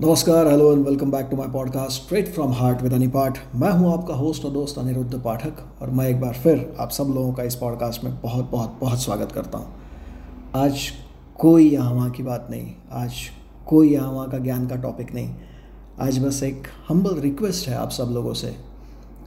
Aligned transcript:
नमस्कार 0.00 0.46
hello 0.46 0.70
and 0.72 0.84
welcome 0.86 1.10
back 1.10 1.26
to 1.30 1.36
my 1.36 1.46
podcast 1.48 2.02
straight 2.02 2.28
from 2.34 2.52
heart 2.52 2.82
with 2.82 2.92
Anipath 2.92 3.38
मैं 3.54 3.70
हूँ 3.70 3.92
आपका 3.92 4.14
होस्ट 4.14 4.44
और 4.44 4.50
दोस्त 4.50 4.78
अनिरुद्ध 4.78 5.20
पाठक 5.22 5.82
और 5.82 5.90
मैं 5.90 6.06
एक 6.08 6.20
बार 6.20 6.34
फिर 6.34 6.76
आप 6.80 6.90
सब 6.90 7.06
लोगों 7.14 7.32
का 7.32 7.42
इस 7.42 7.54
पॉडकास्ट 7.54 8.04
में 8.04 8.20
बहुत 8.20 8.50
बहुत 8.50 8.76
बहुत 8.80 9.02
स्वागत 9.02 9.32
करता 9.32 9.58
हूँ। 9.58 9.66
आज 10.54 10.82
कोई 11.38 11.68
यहाँ 11.70 11.94
वहाँ 11.94 12.10
की 12.10 12.22
बात 12.22 12.46
नहीं, 12.50 12.70
आज 12.92 13.14
कोई 13.66 13.90
यहाँ 13.92 14.12
वहाँ 14.12 14.28
का 14.30 14.38
ज्ञान 14.38 14.66
का 14.66 14.76
टॉपिक 14.76 15.12
नहीं। 15.14 15.34
आज 16.00 16.18
बस 16.18 16.42
एक 16.42 16.68
हम्बल 16.88 17.18
रिक्वेस्ट 17.20 17.68
है 17.68 17.74
आप 17.74 17.90
सब 17.90 18.10
लोगों 18.10 18.34
से। 18.34 18.54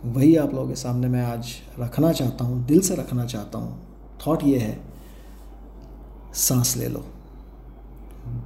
वही 0.05 0.35
आप 0.35 0.53
लोगों 0.53 0.67
के 0.67 0.75
सामने 0.75 1.07
मैं 1.07 1.23
आज 1.23 1.53
रखना 1.79 2.11
चाहता 2.11 2.45
हूँ, 2.45 2.65
दिल 2.65 2.79
से 2.79 2.95
रखना 2.95 3.25
चाहता 3.25 3.57
हूँ। 3.57 3.79
थॉट 4.27 4.43
ये 4.43 4.59
है, 4.59 4.79
सांस 6.33 6.75
ले 6.77 6.87
लो। 6.87 7.03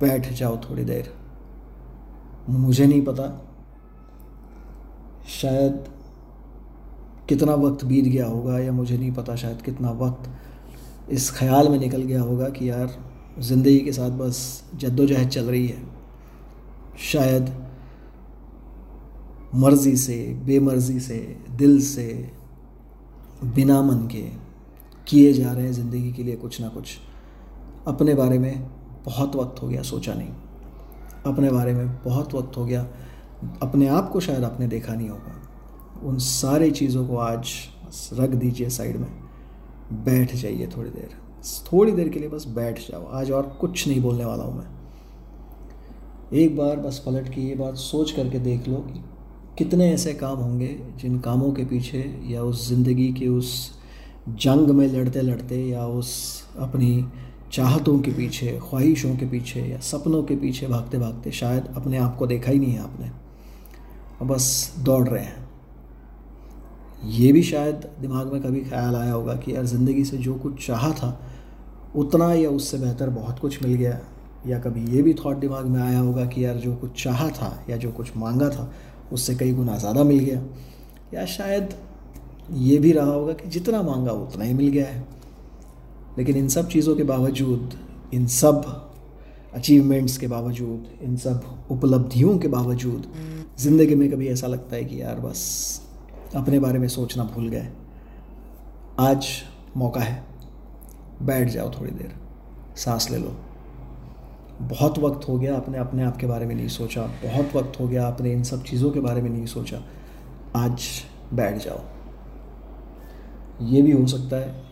बैठ 0.02 0.34
जाओ 0.34 0.58
थोड़ी 0.60 0.84
देर। 0.84 1.14
मुझे 2.50 2.86
नहीं 2.88 3.02
पता। 3.02 3.28
शायद 5.42 5.84
कितना 7.30 7.54
वक्त 7.56 7.86
बीत 7.86 8.06
गया 8.06 8.26
होगा 8.26 8.60
या 8.60 8.72
मुझे 8.72 8.98
नहीं 8.98 9.12
पता 9.12 9.36
शायद 9.36 9.62
कितना 9.62 9.92
वक्त 9.92 10.30
इस 11.12 11.32
ख्याल 11.32 11.70
में 11.70 11.80
निकल 11.80 12.02
गया 12.02 12.22
होगा 12.22 12.50
कि 12.50 12.70
यार, 12.70 12.90
ज़िंदगी 13.40 13.80
के 13.80 13.92
साथ 13.92 14.10
बस 14.10 14.64
जद्दोजहद 14.76 15.30
चल 15.30 15.46
रही 15.46 15.68
है। 15.68 15.84
शायद 17.00 17.50
मर्ज़ी 19.56 19.96
से, 19.98 20.18
बेमर्ज़ी 20.46 21.00
से, 21.00 21.38
दिल 21.52 21.82
से, 21.82 22.32
बिना 23.44 23.82
मन 23.82 24.08
के 24.08 24.22
किए 25.08 25.34
जा 25.34 25.52
रहे 25.52 25.66
हैं 25.66 25.74
ज़िंदगी 25.74 26.12
के 26.12 26.24
लिए 26.24 26.36
कुछ 26.36 26.62
ना 26.62 26.68
कुछ। 26.68 26.98
अपने 27.88 28.14
बारे 28.14 28.40
में 28.40 28.68
बहुत 29.06 29.36
वक्त 29.36 29.62
हो 29.62 29.68
गया, 29.68 29.82
सोचा 29.82 30.14
नहीं। 30.14 30.32
अपने 31.26 31.52
बारे 31.52 31.74
में 31.74 31.88
बहुत 32.04 32.34
वक्त 32.34 32.58
हो 32.58 32.66
गया। 32.66 32.82
अपने 33.62 33.88
आप 33.88 34.10
को 34.10 34.20
शायद 34.20 34.44
आपने 34.44 34.68
देखा 34.68 34.94
नहीं 34.94 35.10
होगा। 35.10 35.42
उन 36.04 36.18
सारी 36.18 36.72
चीज़ों 36.72 37.08
को 37.08 37.18
आज 37.18 37.54
रख 38.14 38.30
दीजिए 38.30 38.70
साइड 38.70 38.98
में। 38.98 39.10
बैठ 40.06 40.36
जाइए 40.36 40.68
थोड़ी 40.68 40.90
देर। 40.90 41.10
थोड़ी 41.72 41.92
देर 41.92 42.10
के 42.10 42.20
लिए 42.20 42.30
बस 42.30 42.46
बैठ 42.48 42.80
जाओ। 42.80 43.06
आज 43.12 43.32
और 43.32 43.58
कुछ 43.62 43.88
नहीं 43.88 44.02
बोलने 44.02 44.26
वाला 44.26 44.44
हूँ 44.44 44.58
मैं। 44.58 44.74
एक 46.34 46.56
बार 46.58 46.78
बस 46.78 47.04
पलट 47.06 47.34
के 47.34 47.42
ये 47.42 47.56
बात 47.56 47.76
सोच 47.76 48.12
करके 48.12 48.40
देख 48.40 48.68
लो 48.68 48.78
कि 48.78 49.04
कितने 49.58 49.92
ऐसे 49.94 50.14
काम 50.14 50.38
होंगे 50.38 50.68
जिन 51.02 51.20
कामों 51.20 51.52
के 51.54 51.66
पीछे 51.66 52.00
या 52.28 52.44
उस 52.44 52.68
ज़िंदगी 52.70 53.12
के 53.14 53.28
उस 53.28 53.52
जंग 54.30 54.70
में 54.70 54.88
लड़ते 54.88 55.22
लड़ते 55.22 55.62
या 55.64 55.86
उस 55.88 56.12
अपनी 56.60 57.06
चाहतों 57.56 58.00
के 58.00 58.12
पीछे, 58.12 58.60
ख्वाहिशों 58.62 59.16
के 59.16 59.26
पीछे 59.26 59.62
या 59.62 59.80
सपनों 59.80 60.24
के 60.24 60.36
पीछे 60.36 60.68
भागते 60.68 60.98
भागते 60.98 61.32
शायद 61.32 61.68
अपने 61.78 61.98
आप 61.98 62.16
को 62.18 62.28
देखा 62.28 62.52
ही 62.52 62.60
नहीं 62.60 62.72
है 62.72 62.80
आपने। 62.80 63.10
और 64.22 64.28
बस 64.28 64.76
दौड़ 64.80 65.08
रहे 65.08 65.24
हैं। 65.24 65.44
ये 67.04 67.32
भी 67.32 67.44
शायद 67.44 67.88
दिमाग 68.02 68.34
में 68.34 68.42
कभी 68.42 68.62
ख्याल 68.62 68.96
आया 68.96 69.14
होगा 69.14 69.36
कि 69.36 69.56
यार 69.56 69.66
ज़िंदगी 69.66 70.04
से 70.06 70.18
जो 70.18 70.34
कुछ 70.36 70.68
चाहा 70.68 70.92
था, 70.92 71.20
उतना 71.96 72.34
या 72.34 72.50
उससे 72.50 72.78
बेहतर 72.78 73.10
बहुत 73.10 73.40
कुछ 73.40 73.64
मिल 73.64 73.74
गया। 73.74 74.00
या 74.48 74.60
कभी 74.60 74.86
ये 74.96 75.02
भी 75.02 75.14
थॉट 75.14 75.38
दिमाग 75.38 75.66
में 75.66 75.82
आया 75.82 76.00
होगा 76.00 76.26
कि 76.26 76.46
यार 76.46 76.56
जो 76.56 76.76
कुछ 76.76 77.04
चाहा 77.04 77.30
था 77.30 77.66
या 77.70 77.78
जो 77.78 77.92
कुछ 77.92 78.18
मांगा 78.18 78.50
था, 78.50 78.72
उससे 79.12 79.36
कई 79.36 79.54
गुना 79.54 79.78
ज़्यादा 79.78 80.04
मिल 80.04 80.20
गया। 80.20 80.42
या 81.14 81.26
शायद 81.26 81.74
ये 82.52 82.78
भी 82.78 82.92
रहा 82.92 83.12
होगा 83.12 83.34
कि 83.34 83.50
जितना 83.50 83.82
मांगा, 83.82 84.12
उतना 84.12 84.44
ही 84.44 84.54
मिल 84.54 84.68
गया 84.68 84.88
है। 84.88 85.04
लेकिन 86.18 86.38
इन 86.38 86.48
सब 86.48 86.68
चीज़ों 86.68 86.96
के 86.96 87.04
बावजूद, 87.04 87.74
इन 88.14 88.28
सब 88.28 88.92
अचीवमेंट्स 89.54 90.18
के 90.18 90.28
बावजूद, 90.28 90.88
इन 91.02 91.18
सब 91.18 91.68
उपलब्धियों 91.72 92.38
के 92.38 92.48
बावजूद, 92.48 93.08
ज़िंदगी 93.60 93.96
में 93.96 94.12
कभी 94.12 94.28
ऐसा 94.28 94.48
लगता 94.48 94.76
है 94.76 94.86
कि 94.86 95.02
यार 95.02 95.20
बस 95.20 95.82
अपने 96.36 96.60
बारे 96.60 96.80
में 96.80 96.88
सोचना 96.88 97.24
भूल 97.24 97.50
गए। 97.50 97.68
आज 99.00 99.28
मौका 99.78 100.02
है। 100.02 100.24
बैठ 101.22 101.50
जाओ 101.50 101.72
थोड़ी 101.72 101.92
देर। 101.92 102.16
सांस 102.78 103.12
ले 103.12 103.18
लो। 103.18 103.36
बहुत 104.62 105.00
वक्त 105.00 105.28
हो 105.30 105.38
गया 105.40 105.56
आपने 105.58 105.78
अपने 105.78 106.04
आप 106.04 106.18
के 106.18 106.28
बारे 106.28 106.46
में 106.46 106.56
नहीं 106.56 106.68
सोचा। 106.68 107.02
बहुत 107.02 107.56
वक्त 107.56 107.80
हो 107.80 107.88
गया 107.88 108.08
आपने 108.08 108.34
इन 108.34 108.44
सब 108.44 108.64
चीज़ों 108.64 108.92
के 108.92 109.00
बारे 109.00 109.22
में 109.22 109.30
नहीं 109.30 109.46
सोचा। 109.46 109.82
आज 110.56 110.84
बैठ 111.34 111.58
जाओ। 111.58 111.80
ये 113.66 113.82
भी 113.82 113.92
हो 113.92 114.08
सकता 114.08 114.36
है 114.36 114.65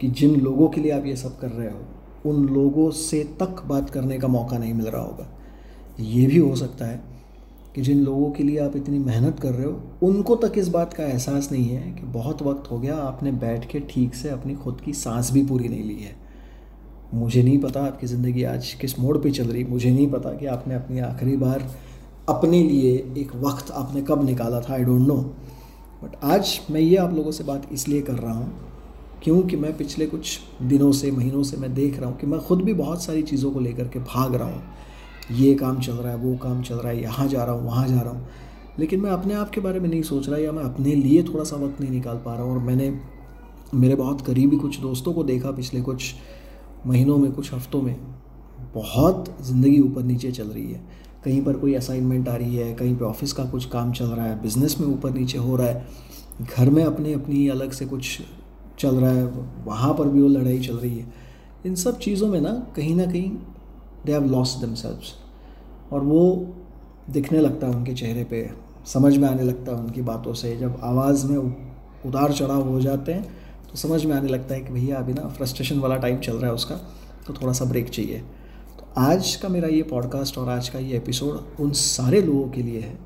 कि 0.00 0.08
जिन 0.10 0.40
लोगों 0.40 0.68
के 0.68 0.80
लिए 0.80 0.92
आप 0.92 1.06
ये 1.06 1.16
सब 1.16 1.38
कर 1.38 1.48
रहे 1.48 1.68
हो, 1.68 1.78
उन 2.26 2.46
लोगों 2.46 2.90
से 2.92 3.22
तक 3.40 3.62
बात 3.68 3.90
करने 3.90 4.18
का 4.18 4.28
मौका 4.28 4.58
नहीं 4.58 4.74
मिल 4.74 4.86
रहा 4.86 5.02
होगा। 5.02 5.26
ये 6.00 6.26
भी 6.26 6.38
हो 6.38 6.54
सकता 6.56 6.86
है 6.86 7.00
कि 7.74 7.82
जिन 7.82 8.04
लोगों 8.04 8.30
के 8.30 8.42
लिए 8.42 8.58
आप 8.58 8.76
इतनी 8.76 8.98
मेहनत 8.98 9.40
कर 9.40 9.52
रहे 9.52 9.66
हो, 9.66 9.80
उनको 10.02 10.36
तक 10.36 10.58
इस 10.58 10.68
बात 10.68 10.94
का 10.94 11.04
एहसास 11.04 11.50
नहीं 11.52 11.68
है 11.68 11.90
कि 11.92 12.06
बहुत 12.08 12.42
वक्त 12.42 12.70
हो 12.70 12.78
गया, 12.78 12.96
आपने 12.96 13.32
बैठ 13.34 13.70
के 13.70 13.80
ठीक 13.90 14.14
से 14.14 14.28
अपनी 14.28 14.54
खुद 14.54 14.80
की 14.80 14.92
सांस 14.94 15.30
भी 15.32 15.44
पूरी 15.46 15.68
नहीं 15.68 15.84
ली 15.84 15.94
है। 15.94 16.16
मुझे 17.14 17.42
नहीं 17.42 17.58
पता 17.58 17.82
आपकी 17.82 18.06
ज़िंदगी 18.06 18.42
आज 18.44 18.72
किस 18.80 18.98
मोड़ 18.98 19.16
पे 19.18 19.30
चल 19.30 19.44
रही, 19.44 19.64
मुझे 19.64 19.90
नहीं 19.90 20.10
पता 20.10 20.30
कि 20.30 20.46
आपने 20.46 20.74
अपनी 20.74 21.00
आखिरी 21.00 21.36
बार 21.36 21.68
अपने 22.28 22.62
लिए 22.62 22.92
एक 23.18 23.34
वक्त 23.36 23.70
आपने 23.72 24.02
कब 24.02 24.24
निकाला 24.24 24.60
था 24.60 24.72
आई 24.74 24.84
डोंट 24.84 25.06
नो 25.08 25.16
बट 26.02 26.16
आज 26.24 26.58
मैं 26.70 26.80
ये 26.80 26.96
आप 26.96 27.14
लोगों 27.14 27.30
से 27.32 27.44
बात 27.44 27.68
इसलिए 27.72 28.00
कर 28.02 28.14
रहा 28.14 28.34
हूँ 28.34 28.67
क्योंकि 29.24 29.56
मैं 29.56 29.76
पिछले 29.76 30.06
कुछ 30.06 30.38
दिनों 30.62 30.90
से, 30.92 31.10
महीनों 31.10 31.42
से 31.42 31.56
मैं 31.56 31.74
देख 31.74 31.98
रहा 32.00 32.10
हूँ 32.10 32.18
कि 32.18 32.26
मैं 32.26 32.40
खुद 32.40 32.62
भी 32.62 32.74
बहुत 32.74 33.02
सारी 33.04 33.22
चीज़ों 33.22 33.50
को 33.52 33.60
लेकर 33.60 33.88
के 33.88 33.98
भाग 33.98 34.34
रहा 34.34 34.48
हूँ। 34.48 34.62
ये 35.30 35.54
काम 35.54 35.80
चल 35.80 35.92
रहा 35.92 36.12
है, 36.12 36.18
वो 36.18 36.36
काम 36.36 36.62
चल 36.62 36.74
रहा 36.74 36.92
है, 36.92 37.02
यहाँ 37.02 37.26
जा 37.28 37.44
रहा 37.44 37.54
हूँ, 37.54 37.66
वहाँ 37.66 37.86
जा 37.88 38.00
रहा 38.00 38.12
हूँ। 38.12 38.28
लेकिन 38.78 39.00
मैं 39.00 39.10
अपने 39.10 39.34
आप 39.34 39.50
के 39.50 39.60
बारे 39.60 39.80
में 39.80 39.88
नहीं 39.88 40.02
सोच 40.02 40.28
रहा 40.28 40.38
या 40.38 40.52
मैं 40.52 40.62
अपने 40.62 40.94
लिए 40.94 41.22
थोड़ा 41.22 41.44
सा 41.44 41.56
वक्त 41.56 41.80
नहीं 41.80 41.90
निकाल 41.90 42.16
पा 42.16 42.34
रहा 42.34 42.42
हूँ 42.42 42.52
और 42.52 42.58
मैंने 42.58 42.92
मेरे 43.74 43.94
बहुत 43.94 44.20
करीबी 44.20 44.56
कुछ 44.56 44.80
दोस्तों 44.80 45.12
को 45.12 45.24
देखा 45.24 45.50
पिछले 45.50 45.80
कुछ 45.80 46.14
महीनों 46.86 47.18
में, 47.18 47.30
कुछ 47.32 47.52
हफ्तों 47.54 47.82
में। 47.82 47.96
बहुत 48.74 49.36
ज़िंदगी 49.42 49.80
ऊपर 49.80 50.02
नीचे 50.02 50.30
चल 50.32 50.46
रही 50.46 50.72
है। 50.72 50.80
कहीं 51.24 51.42
पर 51.44 51.56
कोई 51.56 51.74
असाइनमेंट 51.74 52.28
आ 52.28 52.36
रही 52.36 52.56
है, 52.56 52.72
कहीं 52.74 52.96
पे 52.96 53.04
ऑफ़िस 53.04 53.32
का 53.32 53.44
कुछ 53.44 53.64
काम 53.64 53.92
चल 53.92 54.04
रहा 54.04 54.26
है 54.26 54.40
बिज़नेस 54.42 54.76
में 54.80 54.86
ऊपर 54.88 55.10
नीचे 55.10 55.38
हो 55.38 55.56
रहा 55.56 55.66
है। 55.66 55.86
घर 56.56 56.70
में 56.70 56.84
अपने 56.84 57.12
अपनी 57.12 57.48
अलग 57.48 57.72
से 57.72 57.86
कुछ 57.86 58.20
चल 58.78 58.96
रहा 58.96 59.10
है, 59.10 59.24
वहाँ 59.64 59.92
पर 59.94 60.08
भी 60.08 60.22
वो 60.22 60.28
लड़ाई 60.28 60.58
चल 60.60 60.76
रही 60.76 60.98
है। 60.98 61.06
इन 61.66 61.74
सब 61.74 61.98
चीज़ों 61.98 62.28
में 62.28 62.40
ना 62.40 62.50
कहीं 62.76 62.94
ना 62.96 63.06
कहीं 63.06 63.30
दे 64.06 64.12
हैव 64.12 64.24
लॉस्ट 64.26 64.60
दमसेल्व्स 64.60 65.14
और 65.92 66.02
वो 66.02 66.22
दिखने 67.10 67.40
लगता 67.40 67.66
है 67.66 67.74
उनके 67.74 67.94
चेहरे 67.94 68.24
पे, 68.24 68.50
समझ 68.86 69.16
में 69.16 69.28
आने 69.28 69.42
लगता 69.42 69.72
है 69.72 69.78
उनकी 69.78 70.02
बातों 70.02 70.32
से। 70.34 70.56
जब 70.56 70.78
आवाज़ 70.82 71.26
में 71.26 71.36
उतार 72.06 72.32
चढ़ाव 72.32 72.68
हो 72.68 72.80
जाते 72.80 73.12
हैं 73.12 73.22
तो 73.70 73.76
समझ 73.76 74.04
में 74.04 74.14
आने 74.16 74.28
लगता 74.28 74.54
है 74.54 74.60
कि 74.60 74.72
भैया 74.72 74.98
अभी 74.98 75.12
ना 75.12 75.28
फ्रस्ट्रेशन 75.28 75.78
वाला 75.78 75.96
टाइम 75.96 76.18
चल 76.18 76.32
रहा 76.32 76.46
है 76.46 76.54
उसका 76.54 76.74
तो 77.26 77.34
थोड़ा 77.34 77.52
सा 77.52 77.64
ब्रेक 77.64 77.88
चाहिए। 77.88 78.18
तो 78.78 78.86
आज 79.00 79.34
का 79.36 79.48
मेरा 79.48 79.68
ये 79.68 79.82
पॉडकास्ट 79.82 80.38
और 80.38 80.48
आज 80.48 80.68
का 80.68 80.78
ये 80.78 80.96
एपिसोड 80.96 81.60
उन 81.60 81.72
सारे 81.72 82.22
लोगों 82.22 82.48
के 82.48 82.62
लिए 82.62 82.80
है, 82.80 82.98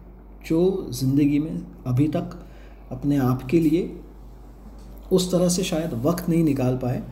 जो 0.47 0.89
ज़िंदगी 0.91 1.39
में 1.39 1.63
अभी 1.87 2.09
तक 2.09 2.39
अपने 2.93 3.17
आप 3.21 3.43
के 3.43 3.61
लिए 3.61 3.83
उस 5.13 5.31
तरह 5.33 5.49
से 5.49 5.63
शायद 5.65 5.95
वक्त 6.05 6.29
नहीं 6.29 6.45
निकाल 6.45 6.77
पाए 6.77 7.03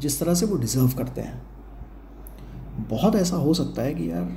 जिस 0.00 0.18
तरह 0.20 0.34
से 0.34 0.46
वो 0.46 0.56
डिज़र्व 0.56 0.96
करते 0.98 1.20
हैं। 1.20 1.42
बहुत 2.88 3.16
ऐसा 3.16 3.36
हो 3.36 3.54
सकता 3.54 3.82
है 3.82 3.94
कि 3.94 4.10
यार, 4.10 4.28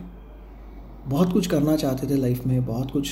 बहुत 1.08 1.34
कुछ 1.34 1.48
करना 1.48 1.76
चाहते 1.76 2.08
थे 2.08 2.16
लाइफ 2.16 2.46
में, 2.48 2.66
बहुत 2.66 2.92
कुछ 2.92 3.10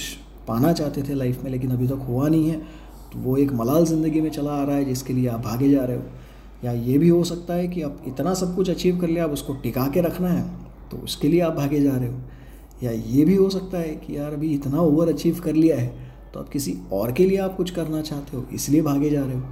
पाना 0.48 0.74
चाहते 0.74 1.04
थे 1.04 1.14
लाइफ 1.14 1.44
में, 1.44 1.52
लेकिन 1.52 1.72
अभी 1.72 1.88
तक 1.88 2.06
हुआ 2.08 2.28
नहीं 2.28 2.50
है। 2.50 2.58
तो 3.14 3.20
वो 3.20 3.38
एक 3.38 3.54
मलाल 3.54 3.86
ज़िंदगी 3.86 4.22
में 4.22 4.30
चला 4.32 4.52
आ 4.52 4.64
रहा 4.64 4.76
है 4.76 4.86
जिसके 4.86 5.14
लिए 5.14 5.28
आप 5.30 5.40
भागे 5.42 5.70
जा 5.72 5.84
रहे 5.84 5.98
हो। 5.98 6.04
या 6.64 6.72
ये 6.72 6.98
भी 6.98 7.10
हो 7.10 7.24
सकता 7.24 7.54
है 7.54 7.68
कि 7.68 7.82
आप 7.82 8.04
इतना 8.08 8.34
सब 8.34 8.56
कुछ 8.56 8.70
अचीव 8.70 9.00
कर 9.00 9.08
लिया, 9.08 9.24
अब 9.24 9.32
उसको 9.32 9.54
टिका 9.56 9.88
के 9.88 10.02
रखना 10.02 10.30
है 10.30 10.44
तो 10.92 10.98
उसके 11.00 11.28
लिए 11.28 11.42
आप 11.42 11.54
भागे 11.54 11.82
जा 11.82 11.96
रहे 11.96 12.10
हो। 12.10 12.20
या 12.84 12.92
ये 12.92 13.26
भी 13.26 13.36
हो 13.36 13.50
सकता 13.50 13.78
है 13.78 13.96
कि 13.98 14.18
यार, 14.18 14.34
अभी 14.34 14.54
इतना 14.54 14.80
ओवर 14.80 15.10
अचीव 15.10 15.40
कर 15.40 15.54
लिया 15.56 15.78
है 15.78 15.88
तो 16.34 16.40
आप 16.40 16.50
किसी 16.50 16.78
और 16.94 17.12
के 17.12 17.26
लिए 17.26 17.38
आप 17.40 17.56
कुछ 17.58 17.72
करना 17.72 18.02
चाहते 18.02 18.38
हो, 18.38 18.46
इसलिए 18.54 18.82
भागे 18.82 19.10
जा 19.10 19.22
रहे 19.22 19.36
हो। 19.36 19.44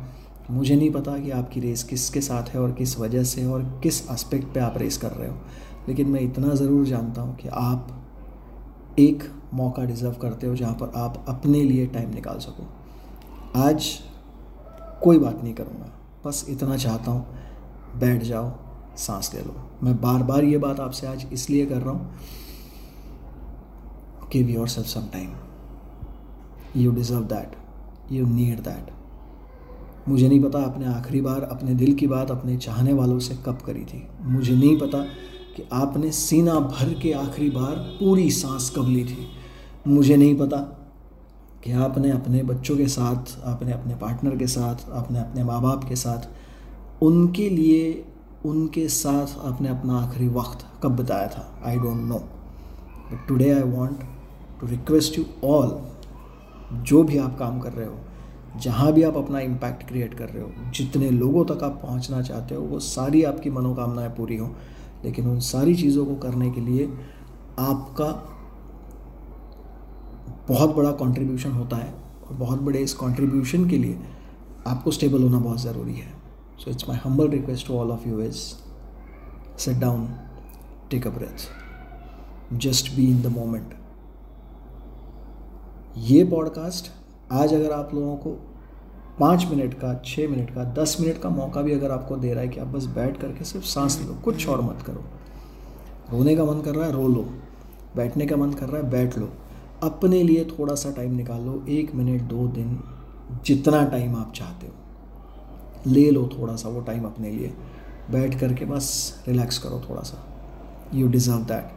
मुझे 0.52 0.76
नहीं 0.76 0.92
पता 0.92 1.18
कि 1.18 1.32
आपकी 1.32 1.60
रेस 1.60 1.84
किसके 1.84 2.22
साथ 2.22 2.50
है 2.50 2.60
और 2.62 2.72
किस 2.72 2.98
वजह 3.00 3.24
से 3.24 3.46
और 3.46 3.64
किस 3.84 4.02
एस्पेक्ट 4.12 4.54
पे 4.54 4.60
आप 4.60 4.78
रेस 4.78 4.98
कर 4.98 5.12
रहे 5.12 5.30
हो। 5.30 5.36
लेकिन 5.88 6.08
मैं 6.08 6.22
इतना 6.22 6.54
ज़रूर 6.56 6.86
जानता 6.86 7.22
हूँ 7.22 7.36
कि 7.36 7.48
आप 7.48 7.88
एक 9.00 9.24
मौका 9.54 9.84
डिज़र्व 9.86 10.14
करते 10.14 10.48
हो 10.48 10.56
जहाँ 10.56 10.74
पर 10.74 10.92
आप 10.96 11.26
अपने 11.30 11.64
लिए 11.64 11.86
टाइम 11.88 12.14
निकाल 12.14 12.38
सको। 12.40 12.68
आज 13.60 13.88
कोई 15.04 15.20
बात 15.20 15.44
नहीं 15.44 15.54
करूँगा, 15.54 15.92
बस 16.26 16.46
इतना 16.50 16.78
चाहता 16.78 17.12
हूँ, 17.12 17.26
बैठ 18.00 18.24
जाओ, 18.24 18.52
सांस 18.98 19.34
ले 19.34 19.42
लो। 19.42 19.56
मैं 19.84 20.00
बार 20.02 20.24
बार 20.24 20.44
ये 20.44 20.58
बात 20.58 20.80
आपसे 20.80 21.08
आज 21.08 21.26
इसलिए 21.34 21.66
कर 21.66 21.82
रहा 21.82 21.92
हूँ 21.92 22.16
give 24.34 24.50
yourself 24.68 24.88
some 24.88 25.08
time 25.14 25.34
you 26.76 26.92
deserve 26.92 27.24
that 27.26 27.56
you 28.12 28.26
need 28.26 28.60
that 28.60 28.92
मुझे 30.10 30.28
नहीं 30.28 30.44
पता 30.44 30.60
आपने 30.60 30.86
आखिरी 30.86 31.22
बार 31.22 31.42
अपने 31.42 31.74
दिल 31.76 31.94
की 31.94 32.08
बात 32.08 32.32
अपने 32.32 32.58
चाहने 32.58 32.94
वालों 32.94 33.20
से 33.20 33.36
कब 33.46 33.58
करी 33.66 33.86
थी। 33.86 34.08
मुझे 34.22 34.56
नहीं 34.56 34.78
पता 34.80 34.98
कि 35.56 35.64
आपने 35.74 36.12
सीना 36.12 36.54
भर 36.60 36.94
के 36.94 37.12
आखिरी 37.12 37.50
बार 37.50 37.76
पूरी 37.76 38.32
सांस 38.32 38.74
कब 38.76 38.88
ली 38.88 39.04
थी। 39.06 39.28
मुझे 39.88 40.16
नहीं 40.16 40.36
पता 40.36 40.58
कि 41.64 41.72
आपने 41.72 42.12
अपने 42.12 42.44
बच्चों 42.44 42.78
के 42.78 42.88
साथ, 42.88 43.40
आपने 43.46 43.72
अपने 43.72 43.96
पार्टनर 43.96 44.38
के 44.38 44.48
साथ, 44.48 44.76
आपने 44.92 45.20
अपने 45.20 45.44
माँ 45.44 45.62
बाप 45.62 45.84
के 45.84 45.96
साथ, 45.96 46.28
उनके 47.04 47.50
लिए, 47.50 48.06
उनके 48.46 48.88
साथ 48.88 49.46
आपने 49.46 49.70
अपना 49.70 49.98
आखिरी 49.98 50.28
वक्त 50.28 50.66
कब 50.84 50.96
बताया 50.96 51.28
था? 51.28 51.62
I 51.66 51.76
don't 51.76 51.98
know 51.98 52.16
but 52.16 53.28
today 53.28 53.52
I 53.52 53.62
want 53.62 54.00
to 54.62 54.68
request 54.68 55.18
you 55.20 55.26
all 55.44 55.80
जो 56.74 57.04
भी 57.04 57.18
आप 57.18 57.38
काम 57.40 57.60
कर 57.60 57.74
रहे 57.74 57.88
हो 57.88 57.98
जहाँ 58.60 58.94
भी 58.94 59.04
आप 59.04 59.18
अपना 59.18 59.40
इम्पैक्ट 59.40 59.88
क्रिएट 59.88 60.14
कर 60.14 60.30
रहे 60.30 60.44
हो, 60.44 60.72
जितने 60.72 61.10
लोगों 61.10 61.46
तक 61.46 61.64
आप 61.64 61.80
पहुँचना 61.84 62.22
चाहते 62.22 62.56
हो, 62.56 62.62
वो 62.62 62.80
सारी 62.80 63.24
आपकी 63.24 63.50
मनोकामनाएँ 63.50 64.10
पूरी 64.10 64.38
हों। 64.38 64.50
लेकिन 65.06 65.28
उन 65.28 65.40
सारी 65.40 65.76
चीज़ों 65.76 66.06
को 66.06 66.16
करने 66.16 66.52
के 66.52 66.62
लिए 66.62 66.94
आपका 67.60 68.30
बहुत 70.48 70.76
बड़ा 70.76 70.92
कंट्रीब्यूशन 70.92 71.52
होता 71.52 71.78
है 71.78 71.94
और 72.28 72.34
बहुत 72.34 72.62
बड़े 72.62 72.80
इस 72.80 72.94
कंट्रीब्यूशन 72.94 73.70
के 73.70 73.78
लिए 73.78 74.00
आपको 74.68 74.92
स्टेबल 74.92 75.24
होना 75.24 75.40
बहुत 75.40 75.62
ज़रूरी 75.62 75.94
है। 75.94 76.14
So 76.60 76.72
it's 76.72 76.90
my 76.90 76.98
humble 76.98 77.28
request 77.28 77.68
to 77.68 77.74
all 77.74 77.92
of 77.92 78.08
you 78.10 78.22
is 78.22 78.36
set 79.60 79.78
down 79.78 80.08
take 80.92 81.08
a 81.08 81.10
breath 81.10 81.48
just 82.58 82.96
be 82.96 83.10
in 83.12 83.22
the 83.22 83.28
moment 83.28 83.74
ये 85.98 86.24
पॉडकास्ट 86.24 87.03
आज 87.32 87.54
अगर 87.54 87.72
आप 87.72 87.94
लोगों 87.94 88.16
को 88.16 88.30
पाँच 89.20 89.46
मिनट 89.46 89.74
का 89.74 90.02
छः 90.06 90.28
मिनट 90.28 90.50
का, 90.50 90.64
दस 90.64 90.98
मिनट 91.00 91.22
का 91.22 91.30
मौका 91.30 91.62
भी 91.62 91.74
अगर 91.74 91.92
आपको 91.92 92.16
दे 92.16 92.32
रहा 92.32 92.42
है 92.42 92.48
कि 92.48 92.60
आप 92.60 92.68
बस 92.68 92.86
बैठ 92.86 93.22
करके 93.22 93.46
सिर्फ़ 93.46 93.66
सांस 93.66 94.02
लो, 94.02 94.14
कुछ 94.14 94.50
और 94.50 94.62
मत 94.62 94.82
करो। 94.82 95.04
रोने 96.12 96.36
का 96.36 96.46
मन 96.46 96.62
कर 96.62 96.76
रहा 96.76 96.86
है, 96.86 96.92
रो 96.92 97.08
लो। 97.08 97.30
बैठने 97.96 98.26
का 98.26 98.36
मन 98.36 98.52
कर 98.52 98.70
रहा 98.70 98.82
है, 98.82 98.90
बैठ 98.90 99.18
लो। 99.18 99.30
अपने 99.84 100.24
लिए 100.24 100.46
थोड़ा 100.46 100.76
सा 100.76 100.92
टाइम 100.92 101.16
निकाल 101.16 101.42
लो। 101.42 101.66
एक 101.70 101.96
मिनट, 101.96 102.22
दो 102.22 102.48
दिन, 102.48 102.84
जितना 103.46 103.86
टाइम 103.86 104.16
आप 104.16 104.34
चाहते 104.36 104.68
हो। 104.68 104.74
ले 105.88 106.12
लो 106.12 106.30
थोड़ा 106.40 106.56
सा 106.56 106.70
वो 106.70 106.82
टाइम 106.82 107.06
अपने 107.06 107.32
लिए। 107.32 107.54
बैठ 108.12 108.40
करके 108.40 108.66
बस 108.66 109.18
रिलैक्स 109.28 109.58
करो 109.58 109.82
थोड़ा 109.90 110.02
सा। 110.02 110.26
यू 110.94 111.08
डिज़र्व 111.08 111.38
दैट 111.38 111.72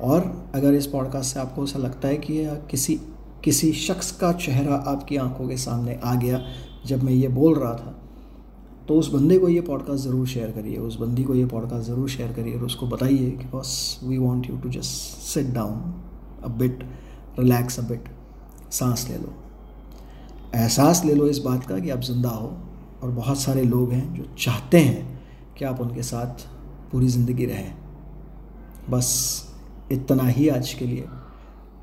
और 0.00 0.50
अगर 0.54 0.74
इस 0.74 0.86
पॉडकास्ट 0.86 1.34
से 1.34 1.40
आपको 1.40 1.64
ऐसा 1.64 1.78
लगता 1.78 2.08
है 2.08 2.16
कि 2.16 2.46
किसी 2.70 3.00
किसी 3.44 3.72
शख्स 3.72 4.10
का 4.12 4.32
चेहरा 4.32 4.74
आपकी 4.74 5.16
आँखों 5.16 5.48
के 5.48 5.56
सामने 5.56 5.98
आ 6.04 6.14
गया 6.14 6.40
जब 6.86 7.02
मैं 7.02 7.12
ये 7.12 7.28
बोल 7.28 7.54
रहा 7.54 7.74
था 7.74 7.94
तो 8.88 8.94
उस 8.94 9.10
बंदे 9.12 9.38
को 9.38 9.48
ये 9.48 9.60
पॉडकास्ट 9.60 10.04
ज़रूर 10.04 10.26
शेयर 10.26 10.50
करिए, 10.50 10.76
उस 10.76 10.96
बंदी 10.96 11.24
को 11.24 11.34
ये 11.34 11.46
पॉडकास्ट 11.46 11.86
ज़रूर 11.86 12.08
शेयर 12.08 12.32
करिए 12.32 12.54
और 12.54 12.64
उसको 12.64 12.86
बताइए 12.86 13.30
कि 13.30 13.44
बस 13.54 14.00
we 14.04 14.18
want 14.18 14.48
you 14.50 14.56
to 14.56 14.68
just 14.68 15.18
sit 15.22 15.46
down 15.46 15.94
a 16.44 16.48
bit 16.48 16.84
relax 17.38 17.78
a 17.78 17.82
bit 17.82 18.08
सांस 18.72 19.06
ले 19.08 19.16
लो। 19.16 19.34
एहसास 20.54 21.04
ले 21.04 21.14
लो 21.14 21.26
इस 21.26 21.38
बात 21.38 21.66
का 21.66 21.78
कि 21.78 21.90
आप 21.90 22.00
ज़िंदा 22.00 22.28
हो 22.28 22.56
और 23.02 23.10
बहुत 23.10 23.40
सारे 23.40 23.62
लोग 23.62 23.92
हैं 23.92 24.14
जो 24.14 24.24
चाहते 24.38 24.78
हैं 24.78 25.20
कि 25.58 25.64
आप 25.64 25.80
उनके 25.80 26.02
साथ 26.02 26.46
पूरी 26.92 27.08
ज़िंदगी 27.08 27.46
रहें। 27.46 27.74
बस 28.90 29.08
इतना 29.92 30.28
ही 30.28 30.48
आज 30.48 30.72
के 30.74 30.84
लिए। 30.84 31.04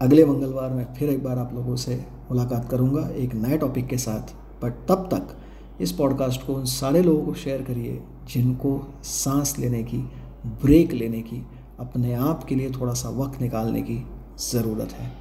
अगले 0.02 0.26
मंगलवार 0.26 0.70
में 0.70 0.94
फिर 0.94 1.10
एक 1.10 1.24
बार 1.24 1.38
आप 1.38 1.54
लोगों 1.54 1.76
से 1.76 1.96
मुलाकात 2.32 2.70
करूँगा 2.70 3.08
एक 3.10 3.34
नए 3.36 3.58
टॉपिक 3.58 3.88
के 3.88 3.98
साथ। 3.98 4.34
बट 4.64 4.74
तब 4.88 5.08
तक 5.14 5.82
इस 5.82 5.92
पॉडकास्ट 5.92 6.46
को 6.48 6.54
उन 6.54 6.66
सारे 6.66 7.02
लोगों 7.02 7.26
को 7.26 7.34
शेयर 7.34 7.62
करिए 7.62 8.02
जिनको 8.34 8.88
सांस 9.04 9.58
लेने 9.60 9.84
की 9.84 9.98
ब्रेक 10.46 10.94
लेने 10.94 11.22
की, 11.22 11.46
अपने 11.80 12.14
आप 12.14 12.44
के 12.44 12.56
लिए 12.56 12.72
थोड़ा 12.72 12.94
सा 12.94 13.10
वक्त 13.10 13.42
निकालने 13.42 13.82
की 13.82 14.06
ज़रूरत 14.52 14.92
है। 14.92 15.12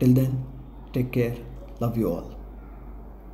Till 0.00 0.14
then 0.14 0.42
take 0.94 1.10
care 1.10 1.44
love 1.82 1.98
you 1.98 2.08
all 2.08 2.43